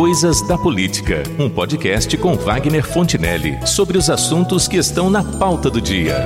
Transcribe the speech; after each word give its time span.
Coisas 0.00 0.40
da 0.40 0.56
Política, 0.56 1.22
um 1.38 1.50
podcast 1.50 2.16
com 2.16 2.34
Wagner 2.34 2.82
Fontinelli 2.82 3.58
sobre 3.66 3.98
os 3.98 4.08
assuntos 4.08 4.66
que 4.66 4.78
estão 4.78 5.10
na 5.10 5.22
pauta 5.22 5.68
do 5.68 5.78
dia. 5.78 6.16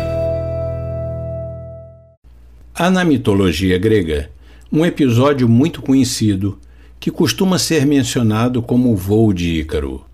Há 2.73 2.89
na 2.89 3.05
mitologia 3.05 3.77
grega 3.77 4.31
um 4.71 4.87
episódio 4.87 5.49
muito 5.49 5.83
conhecido 5.83 6.57
que 7.01 7.11
costuma 7.11 7.59
ser 7.59 7.85
mencionado 7.85 8.63
como 8.63 8.93
o 8.93 8.97
voo 8.97 9.33
de 9.33 9.59
Ícaro. 9.59 10.05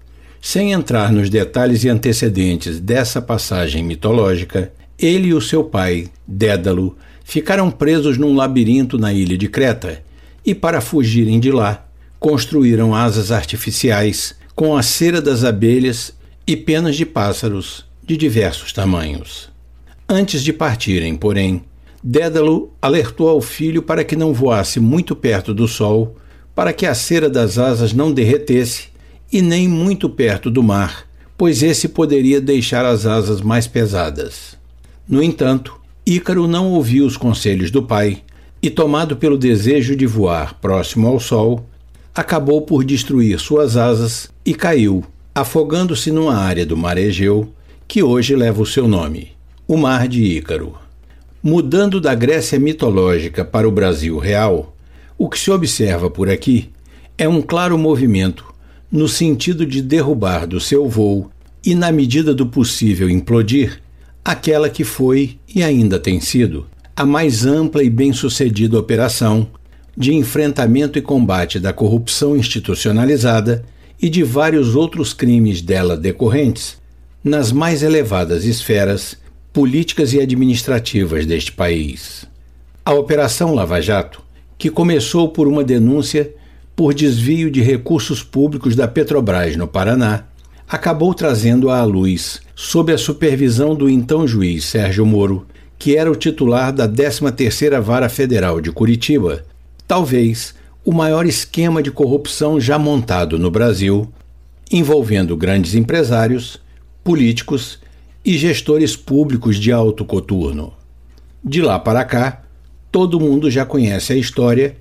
Sem 0.41 0.73
entrar 0.73 1.13
nos 1.13 1.29
detalhes 1.29 1.85
e 1.85 1.91
antecedentes 1.91 2.81
dessa 2.81 3.21
passagem 3.21 3.85
mitológica, 3.85 4.73
ele 4.99 5.29
e 5.29 5.35
o 5.35 5.41
seu 5.41 5.63
pai, 5.63 6.09
Dédalo, 6.27 6.97
ficaram 7.23 7.71
presos 7.71 8.17
num 8.17 8.35
labirinto 8.35 8.97
na 8.97 9.13
ilha 9.13 9.37
de 9.37 9.49
Creta 9.49 10.03
e, 10.47 10.55
para 10.55 10.81
fugirem 10.81 11.39
de 11.39 11.53
lá, 11.53 11.90
construíram 12.21 12.95
asas 12.95 13.33
artificiais 13.33 14.35
com 14.55 14.77
a 14.77 14.83
cera 14.83 15.23
das 15.23 15.43
abelhas 15.43 16.13
e 16.47 16.55
penas 16.55 16.95
de 16.95 17.07
pássaros 17.07 17.87
de 18.05 18.15
diversos 18.15 18.73
tamanhos. 18.75 19.49
Antes 20.07 20.43
de 20.43 20.53
partirem, 20.53 21.17
porém, 21.17 21.65
Dédalo 22.03 22.73
alertou 22.81 23.29
ao 23.29 23.41
filho 23.41 23.83
para 23.83 24.05
que 24.05 24.17
não 24.17 24.35
voasse 24.35 24.79
muito 24.79 25.17
perto 25.17 25.55
do 25.55 25.67
sol, 25.67 26.17
para 26.55 26.73
que 26.73 26.85
a 26.85 26.95
cera 26.95 27.31
das 27.31 27.57
asas 27.57 27.93
não 27.93 28.13
derretesse, 28.13 28.89
e 29.33 29.41
nem 29.41 29.69
muito 29.69 30.11
perto 30.11 30.51
do 30.51 30.63
mar, 30.63 31.07
pois 31.39 31.63
esse 31.63 31.89
poderia 31.89 32.41
deixar 32.41 32.85
as 32.85 33.07
asas 33.07 33.41
mais 33.41 33.67
pesadas. 33.67 34.59
No 35.09 35.23
entanto, 35.23 35.81
Ícaro 36.05 36.49
não 36.49 36.73
ouviu 36.73 37.07
os 37.07 37.17
conselhos 37.17 37.71
do 37.71 37.83
pai 37.83 38.23
e, 38.61 38.69
tomado 38.69 39.17
pelo 39.17 39.39
desejo 39.39 39.95
de 39.95 40.05
voar 40.05 40.59
próximo 40.61 41.07
ao 41.07 41.21
sol, 41.21 41.70
acabou 42.21 42.61
por 42.61 42.85
destruir 42.85 43.41
suas 43.41 43.79
asas 43.79 44.29
e 44.45 44.53
caiu, 44.53 45.03
afogando-se 45.35 46.11
numa 46.11 46.35
área 46.35 46.67
do 46.67 46.77
mar 46.77 46.99
Egeu 46.99 47.49
que 47.89 48.03
hoje 48.03 48.37
leva 48.37 48.61
o 48.61 48.67
seu 48.67 48.87
nome, 48.87 49.29
o 49.67 49.75
Mar 49.75 50.07
de 50.07 50.23
Ícaro. 50.23 50.75
Mudando 51.43 51.99
da 51.99 52.15
Grécia 52.15 52.59
mitológica 52.59 53.43
para 53.43 53.67
o 53.67 53.73
Brasil 53.73 54.19
real, 54.19 54.77
o 55.17 55.31
que 55.31 55.39
se 55.39 55.51
observa 55.51 56.11
por 56.11 56.29
aqui 56.29 56.69
é 57.17 57.27
um 57.27 57.41
claro 57.41 57.79
movimento 57.79 58.45
no 58.93 59.09
sentido 59.09 59.65
de 59.65 59.81
derrubar 59.81 60.47
do 60.47 60.61
seu 60.61 60.87
voo 60.87 61.31
e, 61.65 61.75
na 61.75 61.91
medida 61.91 62.35
do 62.35 62.45
possível, 62.45 63.09
implodir 63.09 63.81
aquela 64.23 64.69
que 64.69 64.85
foi 64.85 65.39
e 65.55 65.63
ainda 65.63 65.99
tem 65.99 66.21
sido 66.21 66.67
a 66.95 67.07
mais 67.07 67.47
ampla 67.47 67.83
e 67.83 67.89
bem-sucedida 67.89 68.79
operação 68.79 69.49
de 70.01 70.15
enfrentamento 70.15 70.99
e 70.99 71.03
combate 71.03 71.61
da 71.61 71.75
corrupção 71.75 72.35
institucionalizada 72.35 73.63
e 74.01 74.09
de 74.09 74.23
vários 74.23 74.75
outros 74.75 75.13
crimes 75.13 75.61
dela 75.61 75.95
decorrentes 75.95 76.79
nas 77.23 77.53
mais 77.53 77.83
elevadas 77.83 78.47
esferas 78.47 79.19
políticas 79.53 80.15
e 80.15 80.21
administrativas 80.21 81.27
deste 81.27 81.53
país. 81.53 82.25
A 82.83 82.95
Operação 82.95 83.53
Lava 83.53 83.79
Jato, 83.79 84.23
que 84.57 84.71
começou 84.71 85.29
por 85.29 85.47
uma 85.47 85.63
denúncia 85.63 86.33
por 86.75 86.95
desvio 86.95 87.51
de 87.51 87.61
recursos 87.61 88.23
públicos 88.23 88.75
da 88.75 88.89
Petrobras 88.89 89.55
no 89.55 89.69
Paraná, 89.69 90.25
acabou 90.67 91.13
trazendo 91.13 91.69
à 91.69 91.85
luz, 91.85 92.41
sob 92.57 92.91
a 92.91 92.97
supervisão 92.97 93.75
do 93.75 93.87
então 93.87 94.27
juiz 94.27 94.65
Sérgio 94.65 95.05
Moro, 95.05 95.47
que 95.79 95.95
era 95.95 96.11
o 96.11 96.17
titular 96.17 96.73
da 96.73 96.89
13ª 96.89 97.79
Vara 97.83 98.09
Federal 98.09 98.63
de 98.63 98.73
Curitiba, 98.73 99.45
talvez 99.91 100.55
o 100.85 100.93
maior 100.93 101.27
esquema 101.27 101.83
de 101.83 101.91
corrupção 101.91 102.61
já 102.61 102.79
montado 102.79 103.37
no 103.37 103.51
Brasil, 103.51 104.09
envolvendo 104.71 105.37
grandes 105.37 105.75
empresários, 105.75 106.61
políticos 107.03 107.81
e 108.25 108.39
gestores 108.39 108.95
públicos 108.95 109.57
de 109.57 109.73
alto 109.73 110.05
coturno. 110.05 110.73
De 111.43 111.61
lá 111.61 111.77
para 111.77 112.05
cá, 112.05 112.45
todo 112.93 113.19
mundo 113.19 113.51
já 113.51 113.67
conhece 113.67 114.13
a 114.13 114.17
história 114.17 114.77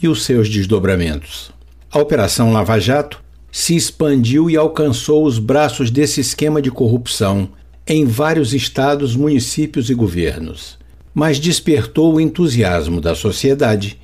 e 0.00 0.06
os 0.06 0.22
seus 0.22 0.48
desdobramentos. 0.48 1.50
A 1.90 1.98
Operação 1.98 2.52
Lava 2.52 2.78
Jato 2.78 3.20
se 3.50 3.74
expandiu 3.74 4.48
e 4.48 4.56
alcançou 4.56 5.24
os 5.24 5.40
braços 5.40 5.90
desse 5.90 6.20
esquema 6.20 6.62
de 6.62 6.70
corrupção 6.70 7.48
em 7.84 8.04
vários 8.04 8.54
estados, 8.54 9.16
municípios 9.16 9.90
e 9.90 9.94
governos, 9.94 10.78
mas 11.12 11.40
despertou 11.40 12.14
o 12.14 12.20
entusiasmo 12.20 13.00
da 13.00 13.16
sociedade, 13.16 14.00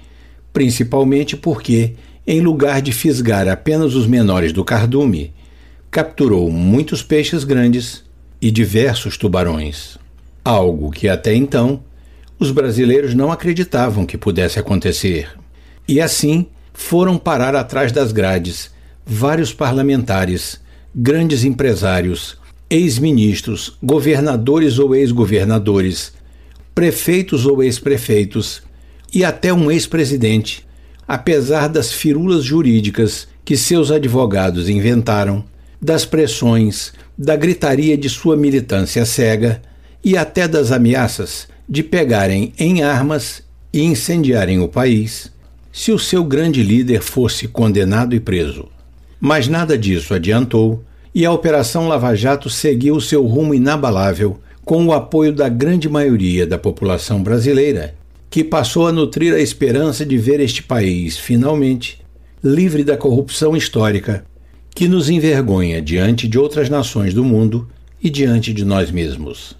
principalmente 0.58 1.36
porque, 1.36 1.94
em 2.26 2.40
lugar 2.40 2.82
de 2.82 2.90
fisgar 2.90 3.46
apenas 3.46 3.94
os 3.94 4.08
menores 4.08 4.52
do 4.52 4.64
cardume, 4.64 5.32
capturou 5.88 6.50
muitos 6.50 7.00
peixes 7.00 7.44
grandes 7.44 8.02
e 8.42 8.50
diversos 8.50 9.16
tubarões, 9.16 9.96
algo 10.44 10.90
que 10.90 11.08
até 11.08 11.32
então 11.32 11.80
os 12.40 12.50
brasileiros 12.50 13.14
não 13.14 13.30
acreditavam 13.30 14.04
que 14.04 14.18
pudesse 14.18 14.58
acontecer. 14.58 15.30
E 15.86 16.00
assim 16.00 16.46
foram 16.74 17.16
parar 17.16 17.54
atrás 17.54 17.92
das 17.92 18.10
grades 18.10 18.72
vários 19.06 19.52
parlamentares, 19.52 20.60
grandes 20.92 21.44
empresários, 21.44 22.36
ex-ministros, 22.68 23.78
governadores 23.80 24.80
ou 24.80 24.92
ex-governadores, 24.92 26.12
prefeitos 26.74 27.46
ou 27.46 27.62
ex-prefeitos 27.62 28.66
e 29.12 29.24
até 29.24 29.52
um 29.52 29.70
ex-presidente, 29.70 30.66
apesar 31.06 31.68
das 31.68 31.92
firulas 31.92 32.44
jurídicas 32.44 33.28
que 33.44 33.56
seus 33.56 33.90
advogados 33.90 34.68
inventaram, 34.68 35.44
das 35.80 36.04
pressões, 36.04 36.92
da 37.16 37.36
gritaria 37.36 37.96
de 37.96 38.08
sua 38.08 38.36
militância 38.36 39.04
cega 39.04 39.62
e 40.04 40.16
até 40.16 40.46
das 40.46 40.72
ameaças 40.72 41.48
de 41.68 41.82
pegarem 41.82 42.52
em 42.58 42.82
armas 42.82 43.42
e 43.72 43.82
incendiarem 43.82 44.60
o 44.60 44.68
país 44.68 45.30
se 45.72 45.92
o 45.92 45.98
seu 45.98 46.24
grande 46.24 46.62
líder 46.62 47.02
fosse 47.02 47.46
condenado 47.46 48.14
e 48.14 48.20
preso. 48.20 48.68
Mas 49.20 49.48
nada 49.48 49.78
disso 49.78 50.14
adiantou 50.14 50.82
e 51.14 51.24
a 51.24 51.32
Operação 51.32 51.88
Lava 51.88 52.14
Jato 52.14 52.50
seguiu 52.50 53.00
seu 53.00 53.26
rumo 53.26 53.54
inabalável 53.54 54.38
com 54.64 54.84
o 54.86 54.92
apoio 54.92 55.32
da 55.32 55.48
grande 55.48 55.88
maioria 55.88 56.46
da 56.46 56.58
população 56.58 57.22
brasileira, 57.22 57.94
que 58.30 58.44
passou 58.44 58.86
a 58.86 58.92
nutrir 58.92 59.34
a 59.34 59.40
esperança 59.40 60.04
de 60.04 60.18
ver 60.18 60.40
este 60.40 60.62
país, 60.62 61.16
finalmente, 61.16 62.00
livre 62.42 62.84
da 62.84 62.96
corrupção 62.96 63.56
histórica 63.56 64.24
que 64.74 64.86
nos 64.86 65.10
envergonha 65.10 65.82
diante 65.82 66.28
de 66.28 66.38
outras 66.38 66.68
nações 66.68 67.12
do 67.12 67.24
mundo 67.24 67.68
e 68.02 68.08
diante 68.08 68.52
de 68.52 68.64
nós 68.64 68.90
mesmos. 68.90 69.56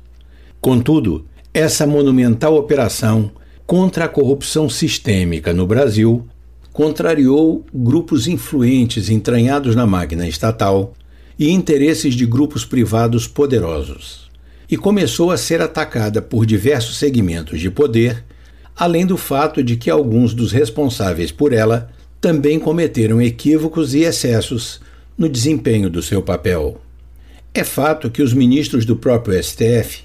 Contudo, 0.61 1.25
essa 1.53 1.87
monumental 1.87 2.57
operação 2.57 3.33
contra 3.67 4.05
a 4.05 4.09
corrupção 4.09 4.69
sistêmica 4.69 5.53
no 5.53 5.67
Brasil 5.67 6.27
contrariou 6.73 7.67
grupos 7.75 8.29
influentes 8.29 9.11
entranhados 9.11 9.75
na 9.75 9.87
máquina 9.87 10.29
estatal 10.29 10.95
e 11.39 11.51
interesses 11.51 12.15
de 12.15 12.25
grupos 12.25 12.65
privados 12.65 13.27
poderosos, 13.27 14.31
e 14.71 14.77
começou 14.77 15.31
a 15.31 15.37
ser 15.37 15.61
atacada 15.61 16.23
por 16.23 16.47
diversos 16.47 16.97
segmentos 16.97 17.61
de 17.61 17.71
poder, 17.71 18.25
além 18.79 19.05
do 19.05 19.17
fato 19.17 19.63
de 19.63 19.77
que 19.77 19.91
alguns 19.91 20.33
dos 20.33 20.53
responsáveis 20.53 21.33
por 21.33 21.53
ela 21.53 21.91
também 22.21 22.61
cometeram 22.61 23.21
equívocos 23.21 23.93
e 23.93 24.03
excessos 24.03 24.81
no 25.17 25.29
desempenho 25.29 25.91
do 25.91 26.01
seu 26.01 26.23
papel. 26.23 26.81
É 27.53 27.65
fato 27.65 28.09
que 28.09 28.23
os 28.23 28.33
ministros 28.33 28.85
do 28.85 28.95
próprio 28.95 29.43
STF 29.43 30.03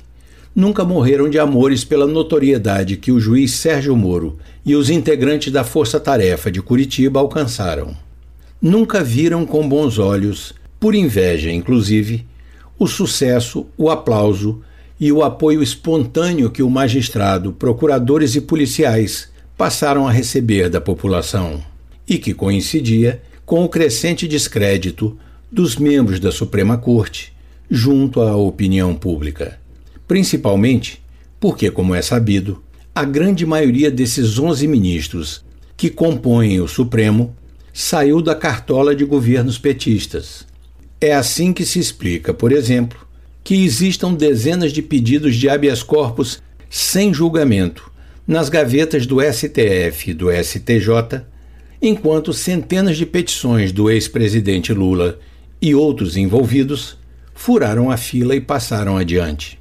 nunca 0.55 0.83
morreram 0.83 1.29
de 1.29 1.37
amores 1.37 1.83
pela 1.83 2.07
notoriedade 2.07 2.97
que 2.97 3.11
o 3.11 3.19
juiz 3.19 3.51
Sérgio 3.51 3.95
Moro 3.95 4.39
e 4.65 4.75
os 4.75 4.89
integrantes 4.89 5.51
da 5.51 5.63
Força 5.63 5.99
Tarefa 5.99 6.51
de 6.51 6.61
Curitiba 6.61 7.19
alcançaram. 7.19 7.95
Nunca 8.59 9.03
viram 9.03 9.45
com 9.45 9.67
bons 9.67 9.99
olhos, 9.99 10.53
por 10.79 10.95
inveja 10.95 11.51
inclusive, 11.51 12.25
o 12.79 12.87
sucesso, 12.87 13.67
o 13.77 13.89
aplauso 13.89 14.61
e 14.99 15.11
o 15.11 15.23
apoio 15.23 15.61
espontâneo 15.61 16.49
que 16.49 16.63
o 16.63 16.69
magistrado, 16.69 17.53
procuradores 17.53 18.35
e 18.35 18.41
policiais 18.41 19.29
passaram 19.57 20.07
a 20.07 20.11
receber 20.11 20.69
da 20.69 20.81
população, 20.81 21.63
e 22.07 22.17
que 22.17 22.33
coincidia 22.33 23.21
com 23.45 23.63
o 23.63 23.69
crescente 23.69 24.27
descrédito 24.27 25.17
dos 25.51 25.75
membros 25.75 26.19
da 26.19 26.31
Suprema 26.31 26.77
Corte 26.77 27.33
junto 27.69 28.21
à 28.21 28.35
opinião 28.35 28.95
pública 28.95 29.63
principalmente 30.07 31.01
porque, 31.39 31.69
como 31.71 31.95
é 31.95 32.01
sabido, 32.01 32.61
a 32.93 33.03
grande 33.03 33.45
maioria 33.45 33.89
desses 33.89 34.37
11 34.37 34.67
ministros 34.67 35.43
que 35.75 35.89
compõem 35.89 36.61
o 36.61 36.67
Supremo 36.67 37.35
saiu 37.73 38.21
da 38.21 38.35
cartola 38.35 38.95
de 38.95 39.03
governos 39.03 39.57
petistas. 39.57 40.45
É 41.01 41.13
assim 41.13 41.51
que 41.51 41.65
se 41.65 41.79
explica, 41.79 42.33
por 42.33 42.51
exemplo, 42.51 43.07
que 43.43 43.63
existam 43.63 44.13
dezenas 44.13 44.71
de 44.71 44.81
pedidos 44.81 45.35
de 45.35 45.49
habeas 45.49 45.83
corpus 45.83 46.41
sem 46.69 47.13
julgamento 47.13 47.91
nas 48.25 48.47
gavetas 48.47 49.05
do 49.05 49.19
STF 49.21 50.11
e 50.11 50.13
do 50.13 50.31
STJ, 50.31 51.21
enquanto 51.81 52.31
centenas 52.31 52.95
de 52.95 53.05
petições 53.05 53.71
do 53.71 53.89
ex-presidente 53.89 54.73
Lula 54.73 55.19
e 55.61 55.75
outros 55.75 56.15
envolvidos 56.15 56.97
furaram 57.35 57.91
a 57.91 57.97
fila 57.97 58.35
e 58.35 58.39
passaram 58.39 58.97
adiante. 58.97 59.59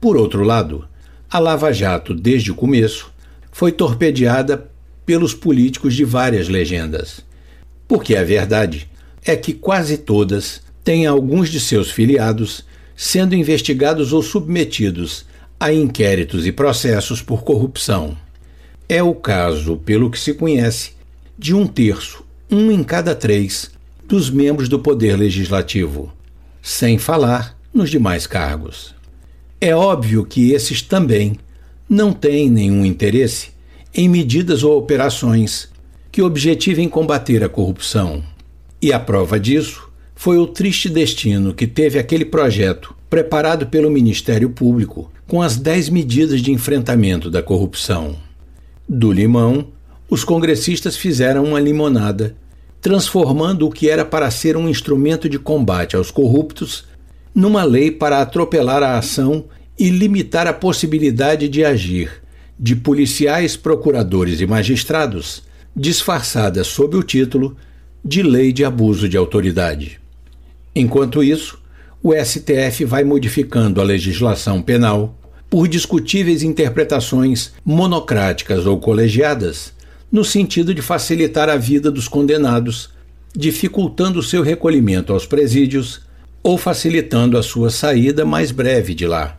Por 0.00 0.16
outro 0.16 0.42
lado, 0.42 0.84
a 1.30 1.38
Lava 1.38 1.72
Jato, 1.72 2.12
desde 2.14 2.50
o 2.50 2.54
começo, 2.54 3.12
foi 3.52 3.70
torpedeada 3.70 4.68
pelos 5.06 5.32
políticos 5.32 5.94
de 5.94 6.04
várias 6.04 6.48
legendas. 6.48 7.24
Porque 7.86 8.16
a 8.16 8.24
verdade 8.24 8.88
é 9.24 9.36
que 9.36 9.52
quase 9.52 9.98
todas 9.98 10.62
têm 10.82 11.06
alguns 11.06 11.48
de 11.48 11.60
seus 11.60 11.90
filiados 11.90 12.64
sendo 12.96 13.34
investigados 13.34 14.12
ou 14.12 14.22
submetidos 14.22 15.24
a 15.58 15.72
inquéritos 15.72 16.46
e 16.46 16.52
processos 16.52 17.22
por 17.22 17.42
corrupção. 17.42 18.16
É 18.88 19.02
o 19.02 19.14
caso, 19.14 19.76
pelo 19.78 20.10
que 20.10 20.18
se 20.18 20.34
conhece, 20.34 20.92
de 21.38 21.54
um 21.54 21.66
terço, 21.66 22.24
um 22.50 22.70
em 22.70 22.84
cada 22.84 23.14
três, 23.14 23.70
dos 24.06 24.30
membros 24.30 24.68
do 24.68 24.78
Poder 24.78 25.16
Legislativo, 25.16 26.12
sem 26.62 26.98
falar 26.98 27.58
nos 27.72 27.90
demais 27.90 28.26
cargos. 28.26 28.94
É 29.60 29.74
óbvio 29.74 30.24
que 30.24 30.52
esses 30.52 30.82
também 30.82 31.36
não 31.88 32.12
têm 32.12 32.50
nenhum 32.50 32.84
interesse 32.84 33.48
em 33.94 34.08
medidas 34.08 34.62
ou 34.62 34.76
operações 34.76 35.68
que 36.12 36.22
objetivem 36.22 36.88
combater 36.88 37.42
a 37.42 37.48
corrupção. 37.48 38.22
E 38.80 38.92
a 38.92 39.00
prova 39.00 39.40
disso 39.40 39.88
foi 40.14 40.38
o 40.38 40.46
triste 40.46 40.88
destino 40.88 41.52
que 41.52 41.66
teve 41.66 41.98
aquele 41.98 42.24
projeto 42.24 42.94
preparado 43.10 43.66
pelo 43.66 43.90
Ministério 43.90 44.50
Público 44.50 45.10
com 45.26 45.42
as 45.42 45.56
dez 45.56 45.88
medidas 45.88 46.40
de 46.40 46.52
enfrentamento 46.52 47.30
da 47.30 47.42
corrupção. 47.42 48.16
Do 48.88 49.10
limão, 49.12 49.68
os 50.08 50.24
congressistas 50.24 50.96
fizeram 50.96 51.44
uma 51.44 51.60
limonada, 51.60 52.36
transformando 52.80 53.66
o 53.66 53.70
que 53.70 53.88
era 53.88 54.04
para 54.04 54.30
ser 54.30 54.56
um 54.56 54.68
instrumento 54.68 55.28
de 55.28 55.38
combate 55.38 55.96
aos 55.96 56.10
corruptos 56.10 56.84
numa 57.34 57.64
lei 57.64 57.90
para 57.90 58.20
atropelar 58.20 58.82
a 58.82 58.98
ação 58.98 59.46
e 59.78 59.88
limitar 59.88 60.46
a 60.46 60.52
possibilidade 60.52 61.48
de 61.48 61.64
agir 61.64 62.22
de 62.58 62.76
policiais, 62.76 63.56
procuradores 63.56 64.40
e 64.40 64.46
magistrados, 64.46 65.42
disfarçada 65.74 66.62
sob 66.62 66.96
o 66.96 67.02
título 67.02 67.56
de 68.04 68.22
Lei 68.22 68.52
de 68.52 68.64
Abuso 68.64 69.08
de 69.08 69.16
Autoridade. 69.16 70.03
Enquanto 70.74 71.22
isso, 71.22 71.58
o 72.02 72.12
STF 72.12 72.84
vai 72.84 73.04
modificando 73.04 73.80
a 73.80 73.84
legislação 73.84 74.60
penal 74.60 75.18
por 75.48 75.68
discutíveis 75.68 76.42
interpretações 76.42 77.52
monocráticas 77.64 78.66
ou 78.66 78.78
colegiadas, 78.78 79.72
no 80.10 80.24
sentido 80.24 80.74
de 80.74 80.82
facilitar 80.82 81.48
a 81.48 81.56
vida 81.56 81.90
dos 81.90 82.08
condenados, 82.08 82.90
dificultando 83.36 84.22
seu 84.22 84.42
recolhimento 84.42 85.12
aos 85.12 85.26
presídios 85.26 86.00
ou 86.42 86.58
facilitando 86.58 87.38
a 87.38 87.42
sua 87.42 87.70
saída 87.70 88.24
mais 88.24 88.50
breve 88.50 88.94
de 88.94 89.06
lá. 89.06 89.38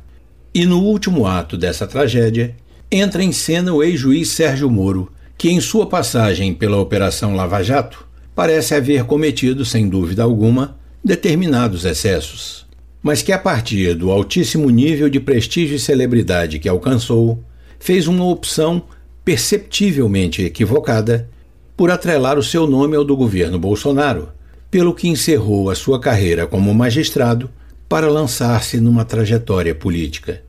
E 0.54 0.66
no 0.66 0.80
último 0.80 1.28
ato 1.28 1.58
dessa 1.58 1.86
tragédia, 1.86 2.56
entra 2.90 3.22
em 3.22 3.32
cena 3.32 3.74
o 3.74 3.84
ex-juiz 3.84 4.30
Sérgio 4.30 4.70
Moro, 4.70 5.12
que 5.38 5.50
em 5.50 5.60
sua 5.60 5.86
passagem 5.86 6.54
pela 6.54 6.78
Operação 6.78 7.36
Lava 7.36 7.62
Jato 7.62 8.08
parece 8.34 8.74
haver 8.74 9.04
cometido, 9.04 9.66
sem 9.66 9.88
dúvida 9.88 10.24
alguma, 10.24 10.78
determinados 11.06 11.86
excessos 11.86 12.66
mas 13.06 13.22
que, 13.22 13.32
a 13.32 13.38
partir 13.38 13.94
do 13.94 14.10
altíssimo 14.10 14.68
nível 14.68 15.08
de 15.08 15.20
prestígio 15.20 15.76
e 15.76 15.80
celebridade 15.80 16.58
que 16.58 16.68
alcançou, 16.68 17.40
fez 17.78 18.08
uma 18.08 18.26
opção 18.26 18.82
perceptivelmente 19.24 20.42
equivocada 20.42 21.30
por 21.78 21.92
atrelar 21.92 22.36
o 22.36 22.42
seu 22.42 22.66
nome 22.66 22.96
ao 22.96 23.04
do 23.04 23.16
governo 23.16 23.60
Bolsonaro, 23.60 24.30
pelo 24.72 24.92
que 24.92 25.08
encerrou 25.08 25.70
a 25.70 25.76
sua 25.76 26.00
carreira 26.00 26.48
como 26.48 26.74
magistrado 26.74 27.48
para 27.88 28.10
lançar-se 28.10 28.82
numa 28.82 29.06
trajetória 29.06 29.76
política. 29.76 30.42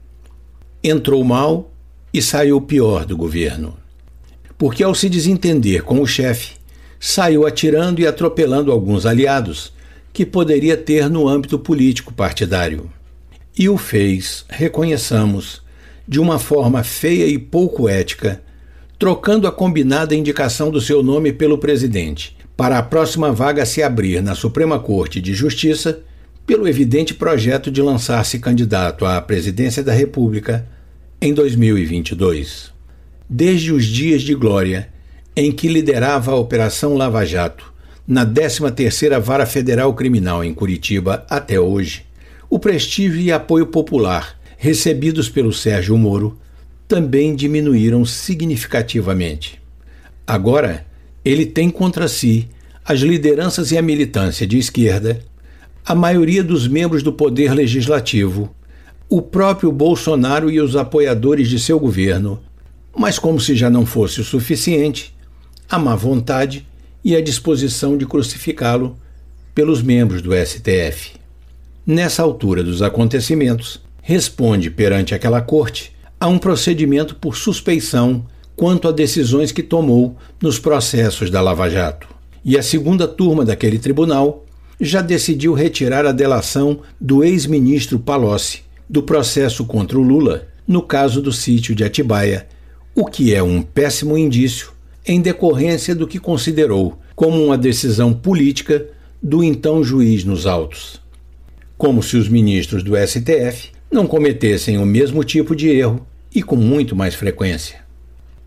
Entrou 0.82 1.22
mal 1.22 1.70
e 2.10 2.22
saiu 2.22 2.58
pior 2.58 3.04
do 3.04 3.18
governo. 3.18 3.76
Porque, 4.56 4.82
ao 4.82 4.94
se 4.94 5.10
desentender 5.10 5.82
com 5.82 6.00
o 6.00 6.06
chefe, 6.06 6.52
saiu 6.98 7.46
atirando 7.46 8.00
e 8.00 8.06
atropelando 8.06 8.72
alguns 8.72 9.04
aliados 9.04 9.75
que 10.16 10.24
poderia 10.24 10.78
ter 10.78 11.10
no 11.10 11.28
âmbito 11.28 11.58
político 11.58 12.10
partidário. 12.10 12.90
E 13.58 13.68
o 13.68 13.76
fez, 13.76 14.46
reconheçamos, 14.48 15.60
de 16.08 16.18
uma 16.18 16.38
forma 16.38 16.82
feia 16.82 17.26
e 17.26 17.38
pouco 17.38 17.86
ética, 17.86 18.40
trocando 18.98 19.46
a 19.46 19.52
combinada 19.52 20.14
indicação 20.14 20.70
do 20.70 20.80
seu 20.80 21.02
nome 21.02 21.34
pelo 21.34 21.58
presidente, 21.58 22.34
para 22.56 22.78
a 22.78 22.82
próxima 22.82 23.30
vaga 23.30 23.66
se 23.66 23.82
abrir 23.82 24.22
na 24.22 24.34
Suprema 24.34 24.78
Corte 24.78 25.20
de 25.20 25.34
Justiça, 25.34 26.00
pelo 26.46 26.66
evidente 26.66 27.12
projeto 27.12 27.70
de 27.70 27.82
lançar-se 27.82 28.38
candidato 28.38 29.04
à 29.04 29.20
presidência 29.20 29.82
da 29.82 29.92
República 29.92 30.66
em 31.20 31.34
2022. 31.34 32.72
Desde 33.28 33.70
os 33.70 33.84
dias 33.84 34.22
de 34.22 34.34
glória 34.34 34.88
em 35.36 35.52
que 35.52 35.68
liderava 35.68 36.32
a 36.32 36.36
Operação 36.36 36.96
Lava 36.96 37.22
Jato, 37.26 37.75
na 38.06 38.24
13ª 38.24 39.20
Vara 39.20 39.44
Federal 39.44 39.92
Criminal 39.94 40.44
em 40.44 40.54
Curitiba 40.54 41.26
até 41.28 41.58
hoje, 41.58 42.04
o 42.48 42.58
prestígio 42.58 43.20
e 43.20 43.32
apoio 43.32 43.66
popular 43.66 44.38
recebidos 44.56 45.28
pelo 45.28 45.52
Sérgio 45.52 45.98
Moro 45.98 46.38
também 46.86 47.34
diminuíram 47.34 48.04
significativamente. 48.04 49.60
Agora, 50.26 50.86
ele 51.24 51.44
tem 51.44 51.68
contra 51.68 52.06
si 52.06 52.48
as 52.84 53.00
lideranças 53.00 53.72
e 53.72 53.78
a 53.78 53.82
militância 53.82 54.46
de 54.46 54.56
esquerda, 54.58 55.20
a 55.84 55.94
maioria 55.94 56.42
dos 56.42 56.68
membros 56.68 57.02
do 57.02 57.12
Poder 57.12 57.52
Legislativo, 57.52 58.54
o 59.08 59.20
próprio 59.20 59.72
Bolsonaro 59.72 60.50
e 60.50 60.60
os 60.60 60.76
apoiadores 60.76 61.48
de 61.48 61.58
seu 61.58 61.78
governo, 61.78 62.40
mas 62.96 63.18
como 63.18 63.40
se 63.40 63.54
já 63.56 63.68
não 63.68 63.84
fosse 63.84 64.20
o 64.20 64.24
suficiente, 64.24 65.14
a 65.68 65.78
má 65.78 65.96
vontade 65.96 66.66
e 67.06 67.14
a 67.14 67.22
disposição 67.22 67.96
de 67.96 68.04
crucificá-lo 68.04 68.98
pelos 69.54 69.80
membros 69.80 70.20
do 70.20 70.32
STF. 70.34 71.12
Nessa 71.86 72.20
altura 72.20 72.64
dos 72.64 72.82
acontecimentos, 72.82 73.80
responde 74.02 74.72
perante 74.72 75.14
aquela 75.14 75.40
corte 75.40 75.92
a 76.18 76.26
um 76.26 76.36
procedimento 76.36 77.14
por 77.14 77.36
suspeição 77.36 78.26
quanto 78.56 78.88
a 78.88 78.92
decisões 78.92 79.52
que 79.52 79.62
tomou 79.62 80.16
nos 80.42 80.58
processos 80.58 81.30
da 81.30 81.40
Lava 81.40 81.70
Jato. 81.70 82.08
E 82.44 82.58
a 82.58 82.62
segunda 82.62 83.06
turma 83.06 83.44
daquele 83.44 83.78
tribunal 83.78 84.44
já 84.80 85.00
decidiu 85.00 85.54
retirar 85.54 86.04
a 86.06 86.10
delação 86.10 86.80
do 87.00 87.22
ex-ministro 87.22 88.00
Palocci 88.00 88.64
do 88.90 89.00
processo 89.00 89.64
contra 89.64 89.96
o 89.96 90.02
Lula 90.02 90.48
no 90.66 90.82
caso 90.82 91.22
do 91.22 91.32
sítio 91.32 91.72
de 91.72 91.84
Atibaia, 91.84 92.48
o 92.96 93.04
que 93.04 93.32
é 93.32 93.40
um 93.40 93.62
péssimo 93.62 94.18
indício 94.18 94.74
em 95.06 95.20
decorrência 95.20 95.94
do 95.94 96.06
que 96.06 96.18
considerou 96.18 96.98
como 97.14 97.42
uma 97.44 97.56
decisão 97.56 98.12
política 98.12 98.86
do 99.22 99.42
então 99.42 99.82
juiz 99.82 100.24
nos 100.24 100.46
autos. 100.46 101.00
Como 101.78 102.02
se 102.02 102.16
os 102.16 102.28
ministros 102.28 102.82
do 102.82 102.94
STF 102.96 103.70
não 103.90 104.06
cometessem 104.06 104.78
o 104.78 104.86
mesmo 104.86 105.22
tipo 105.22 105.54
de 105.54 105.68
erro 105.68 106.06
e 106.34 106.42
com 106.42 106.56
muito 106.56 106.96
mais 106.96 107.14
frequência. 107.14 107.78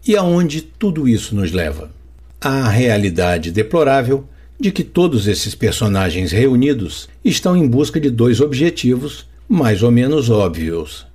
E 0.06 0.16
aonde 0.16 0.62
tudo 0.62 1.08
isso 1.08 1.36
nos 1.36 1.52
leva? 1.52 1.92
À 2.40 2.70
realidade 2.70 3.52
deplorável 3.52 4.26
de 4.60 4.72
que 4.72 4.84
todos 4.84 5.28
esses 5.28 5.56
personagens 5.56 6.32
reunidos 6.32 7.08
estão 7.24 7.56
em 7.56 7.68
busca 7.68 8.00
de 8.00 8.10
dois 8.10 8.42
objetivos 8.42 9.26
mais 9.48 9.82
ou 9.82 9.92
menos 9.92 10.30
óbvios. 10.30 11.08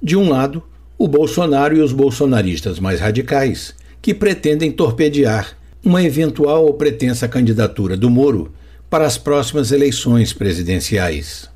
De 0.00 0.16
um 0.16 0.28
lado, 0.28 0.62
o 0.98 1.08
Bolsonaro 1.08 1.76
e 1.76 1.80
os 1.80 1.92
bolsonaristas 1.92 2.78
mais 2.78 3.00
radicais, 3.00 3.74
que 4.02 4.12
pretendem 4.12 4.72
torpedear 4.72 5.56
uma 5.84 6.02
eventual 6.02 6.66
ou 6.66 6.74
pretensa 6.74 7.28
candidatura 7.28 7.96
do 7.96 8.10
Moro 8.10 8.52
para 8.90 9.06
as 9.06 9.16
próximas 9.16 9.70
eleições 9.70 10.32
presidenciais. 10.32 11.48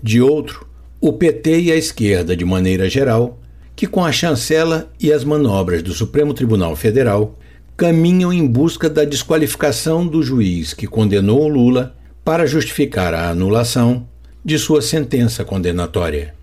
De 0.00 0.22
outro, 0.22 0.66
o 1.00 1.12
PT 1.12 1.60
e 1.62 1.72
a 1.72 1.76
esquerda, 1.76 2.36
de 2.36 2.44
maneira 2.44 2.88
geral, 2.88 3.38
que 3.76 3.86
com 3.86 4.04
a 4.04 4.12
chancela 4.12 4.90
e 4.98 5.12
as 5.12 5.24
manobras 5.24 5.82
do 5.82 5.92
Supremo 5.92 6.32
Tribunal 6.32 6.74
Federal 6.74 7.38
caminham 7.76 8.32
em 8.32 8.46
busca 8.46 8.88
da 8.88 9.04
desqualificação 9.04 10.06
do 10.06 10.22
juiz 10.22 10.74
que 10.74 10.86
condenou 10.86 11.46
Lula 11.46 11.94
para 12.24 12.46
justificar 12.46 13.14
a 13.14 13.30
anulação 13.30 14.08
de 14.44 14.58
sua 14.58 14.82
sentença 14.82 15.44
condenatória. 15.44 16.34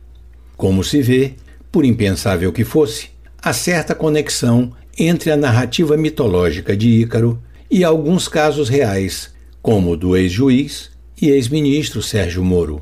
Como 0.56 0.84
se 0.84 1.02
vê, 1.02 1.34
por 1.72 1.84
impensável 1.84 2.54
que 2.54 2.64
fosse, 2.64 3.10
há 3.42 3.52
certa 3.52 3.94
conexão 3.94 4.72
entre 4.98 5.32
a 5.32 5.38
narrativa 5.38 5.98
mitológica 5.98 6.76
de 6.76 6.88
Ícaro 6.88 7.42
e 7.70 7.84
alguns 7.84 8.28
casos 8.28 8.70
reais, 8.70 9.34
como 9.62 9.92
o 9.92 9.98
do 9.98 10.16
ex-juiz 10.16 10.92
e 11.22 11.30
ex-ministro 11.30 12.02
Sérgio 12.02 12.44
Moro. 12.44 12.82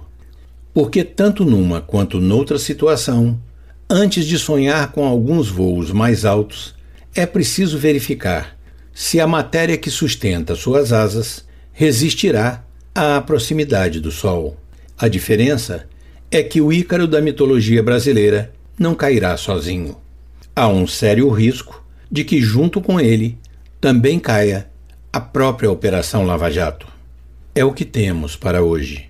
Porque, 0.73 1.03
tanto 1.03 1.45
numa 1.45 1.81
quanto 1.81 2.19
noutra 2.19 2.59
situação, 2.59 3.39
antes 3.89 4.25
de 4.25 4.37
sonhar 4.37 4.91
com 4.91 5.05
alguns 5.05 5.49
voos 5.49 5.91
mais 5.91 6.25
altos, 6.25 6.75
é 7.15 7.25
preciso 7.25 7.77
verificar 7.77 8.57
se 8.93 9.19
a 9.19 9.27
matéria 9.27 9.77
que 9.77 9.89
sustenta 9.89 10.55
suas 10.55 10.91
asas 10.91 11.45
resistirá 11.71 12.63
à 12.93 13.19
proximidade 13.21 13.99
do 13.99 14.11
Sol. 14.11 14.57
A 14.97 15.07
diferença 15.07 15.87
é 16.29 16.43
que 16.43 16.61
o 16.61 16.71
Ícaro 16.71 17.07
da 17.07 17.21
mitologia 17.21 17.81
brasileira 17.81 18.53
não 18.77 18.93
cairá 18.93 19.35
sozinho. 19.37 19.97
Há 20.55 20.67
um 20.67 20.85
sério 20.85 21.29
risco 21.29 21.82
de 22.13 22.23
que, 22.23 22.39
junto 22.39 22.79
com 22.79 22.99
ele, 22.99 23.39
também 23.81 24.19
caia 24.19 24.69
a 25.11 25.19
própria 25.19 25.71
Operação 25.71 26.23
Lava 26.23 26.51
Jato. 26.51 26.87
É 27.55 27.65
o 27.65 27.73
que 27.73 27.83
temos 27.83 28.35
para 28.35 28.61
hoje. 28.61 29.09